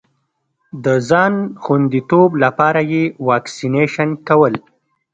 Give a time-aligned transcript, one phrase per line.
[0.85, 4.53] د ځان خوندیتوب لپاره یې واکسېنېشن کول.